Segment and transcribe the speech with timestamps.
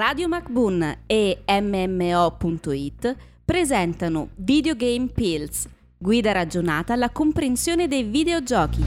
[0.00, 8.82] Radio MacBoon e MMO.it presentano Videogame Pills, guida ragionata alla comprensione dei videogiochi.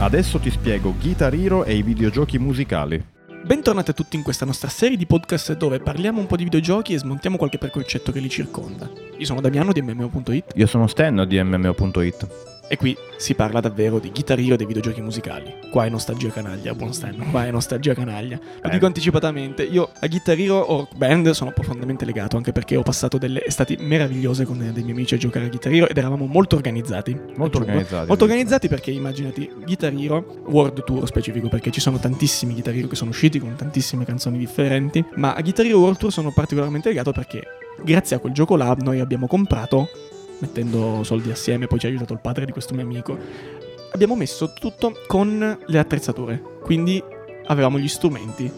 [0.00, 3.02] Adesso ti spiego Guitar Hero e i videogiochi musicali.
[3.46, 6.92] Bentornati a tutti in questa nostra serie di podcast dove parliamo un po' di videogiochi
[6.92, 8.90] e smontiamo qualche preconcetto che li circonda.
[9.16, 12.53] Io sono Damiano di MMO.it Io sono Stan di MMO.it.
[12.68, 15.52] e qui si parla davvero di Guitar Hero e dei videogiochi musicali.
[15.70, 18.38] Qua è nostalgia canaglia, buon Stan, qua è nostalgia canaglia.
[18.60, 18.72] Lo Eh.
[18.72, 22.82] dico anticipatamente, io a Guitar Hero o Rock Band sono profondamente legato anche perché ho
[22.82, 26.26] passato delle estati meravigliose con dei miei amici a giocare a Guitar Hero ed eravamo
[26.26, 27.12] molto organizzati.
[27.12, 27.64] Molto aggiungo.
[27.66, 28.06] organizzati.
[28.08, 32.88] Molto organizzati perché immaginati Guitar Hero, World Tour specifico perché ci sono tantissimi Guitar Hero
[32.88, 36.88] che sono usciti con tantissime canzoni differenti, ma a Guitar Hero World Tour sono particolarmente
[36.88, 37.42] legato perché
[37.82, 39.88] grazie a quel gioco là noi abbiamo comprato,
[40.44, 43.18] mettendo soldi assieme, poi ci ha aiutato il padre di questo mio amico,
[43.92, 47.02] abbiamo messo tutto con le attrezzature, quindi
[47.46, 48.50] avevamo gli strumenti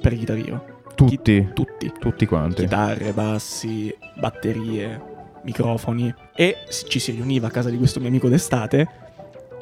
[0.00, 1.92] per Guitar Hero, Tutti, tutti.
[1.98, 2.62] Tutti quanti.
[2.62, 6.12] chitarre, bassi, batterie, microfoni.
[6.34, 6.56] E
[6.88, 8.88] ci si riuniva a casa di questo mio amico d'estate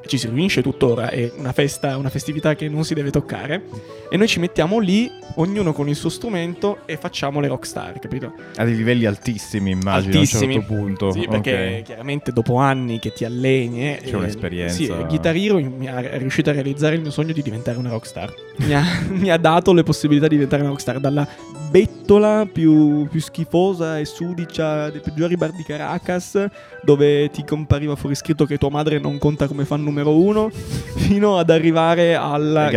[0.07, 3.63] ci si riunisce tuttora, è una festa, una festività che non si deve toccare
[4.11, 8.33] e noi ci mettiamo lì, ognuno con il suo strumento e facciamo le rockstar, capito?
[8.57, 10.55] A dei livelli altissimi, immagino, Altissimi.
[10.55, 11.13] a un certo punto.
[11.13, 11.83] Sì, perché Ok.
[11.85, 14.75] chiaramente dopo anni che ti alleni C'è un'esperienza.
[14.75, 17.91] Sì, Guitar Hero mi ha- è riuscito a realizzare il mio sogno di diventare una
[17.91, 18.33] rockstar.
[18.57, 21.27] Mi ha, mi ha dato le possibilità di diventare una rockstar dalla
[21.73, 26.45] bettola più, più schifosa e sudicia dei peggiori bar di Caracas,
[26.83, 30.51] dove ti compariva fuori scritto che tua madre non conta come fan numero uno,
[30.97, 32.69] fino ad arrivare al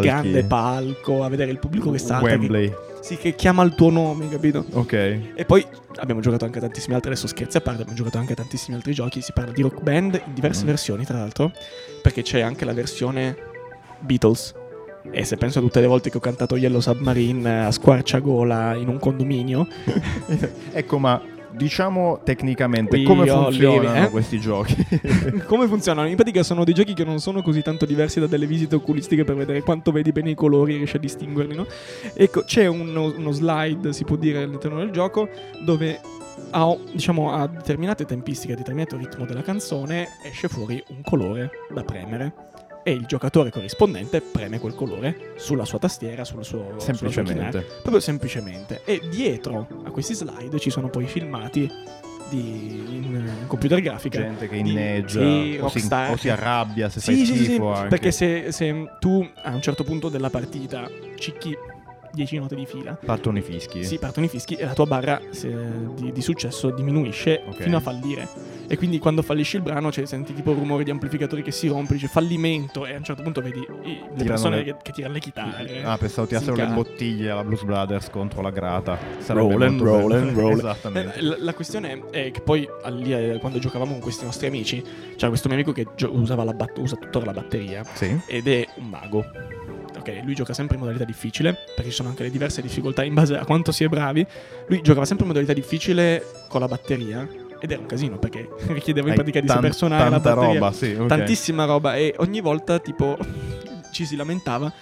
[0.00, 2.72] grande palco, a vedere il pubblico che che, Wembley.
[3.00, 4.64] sì, che chiama il tuo nome, capito?
[4.72, 4.92] Ok.
[5.34, 5.64] E poi
[5.96, 9.20] abbiamo giocato anche tantissimi altri, adesso scherzi a parte, abbiamo giocato anche tantissimi altri giochi,
[9.20, 10.66] si parla di Rock Band in diverse Mm.
[10.66, 11.52] versioni tra l'altro,
[12.00, 13.36] perché c'è anche la versione
[14.00, 14.54] Beatles.
[15.10, 18.88] E se penso a tutte le volte che ho cantato Yellow Submarine a squarciagola in
[18.88, 19.66] un condominio,
[20.72, 21.20] Ecco, ma
[21.52, 24.10] diciamo tecnicamente We come funzionano live, eh?
[24.10, 24.76] questi giochi?
[25.46, 26.08] come funzionano?
[26.08, 29.24] In pratica sono dei giochi che non sono così tanto diversi da delle visite oculistiche
[29.24, 31.66] per vedere quanto vedi bene i colori e riesci a distinguerli, no?
[32.14, 35.28] Ecco, c'è uno, uno slide, si può dire, all'interno del gioco
[35.64, 36.00] dove
[36.50, 41.82] a, diciamo, a determinate tempistiche, a determinato ritmo della canzone esce fuori un colore da
[41.82, 42.32] premere
[42.82, 46.80] e il giocatore corrispondente preme quel colore sulla sua tastiera, sul suo sulla.
[46.80, 47.60] Semplicemente.
[47.82, 48.80] Proprio semplicemente.
[48.84, 51.68] E dietro a questi slide ci sono poi filmati
[52.30, 54.20] di, in, in computer grafica.
[54.20, 57.74] Gente che di- inneggia sì, o, si, o si arrabbia se Sì, fai sì, schifo
[57.74, 61.54] sì, perché se, se tu a un certo punto della partita cicchi
[62.12, 63.84] 10 note di fila, Partono i fischi.
[63.84, 65.54] sì, partono i fischi e la tua barra se-
[65.94, 67.62] di, di successo diminuisce Ok.
[67.62, 68.26] fino a fallire.
[68.72, 71.94] E quindi quando fallisci il brano cioè, senti tipo rumore di amplificatori che si rompe,
[71.94, 74.92] dice fallimento e a un certo punto vedi i- le Tirano persone le- che, che
[74.92, 75.82] tirano le chitarre.
[75.82, 78.96] Ah, pensavo si tirassero le bottiglie alla Blues Brothers contro la grata.
[79.18, 80.28] Sarebbe Roll and molto roll bello.
[80.28, 80.52] and roll.
[80.58, 81.18] Esattamente.
[81.18, 84.80] Eh, La, la questione è che poi lì, eh, quando giocavamo con questi nostri amici,
[85.16, 88.20] c'era questo mio amico che gio- usava la bat- usa tuttora la batteria Sì.
[88.26, 89.24] ed è un mago.
[89.98, 93.14] Ok, lui gioca sempre in modalità difficile, perché ci sono anche le diverse difficoltà in
[93.14, 94.24] base a quanto si è bravi.
[94.68, 97.26] Lui giocava sempre in modalità difficile con la batteria
[97.60, 100.58] ed era un casino perché richiedeva in pratica di tan- suonare la tanta batteria.
[100.60, 100.94] roba, sì.
[100.98, 101.06] ok.
[101.06, 103.16] Tantissima roba e ogni volta tipo
[103.92, 104.72] ci si lamentava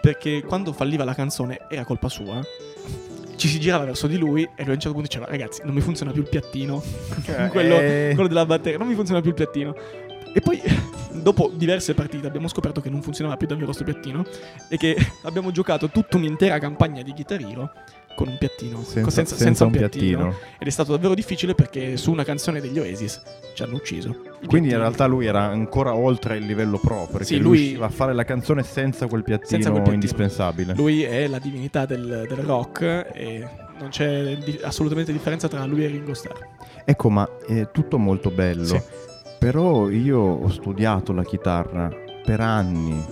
[0.00, 2.40] perché quando falliva la canzone era colpa sua.
[3.36, 5.74] Ci si girava verso di lui e lui a un certo punto diceva ragazzi non
[5.74, 6.82] mi funziona più il piattino
[7.26, 9.74] Eh, quello, quello della batteria, non mi funziona più il piattino.
[10.32, 10.60] E poi,
[11.12, 14.22] dopo diverse partite, abbiamo scoperto che non funzionava più davvero sto piattino
[14.68, 17.72] e che abbiamo giocato tutta un'intera campagna di Guitar Hero
[18.16, 20.34] con un piattino, senza, con- senza un piattino.
[20.58, 23.22] Ed è stato davvero difficile perché su una canzone degli Oasis
[23.54, 24.16] ci hanno ucciso.
[24.46, 27.86] Quindi in realtà lui era ancora oltre il livello pro, perché Sì, lui lui- riusciva
[27.86, 29.94] a fare la canzone senza quel piattino, Senza quel piattino.
[30.02, 30.74] indispensabile.
[30.74, 32.82] Lui è la divinità del, del rock
[33.12, 33.46] e
[33.78, 36.38] non c'è di- assolutamente differenza tra lui e Ringo Starr.
[36.84, 38.64] Ecco, ma è tutto molto bello.
[38.64, 38.80] Sì.
[39.38, 41.90] Però io ho studiato la chitarra
[42.24, 43.04] per anni.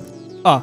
[0.43, 0.63] Ah,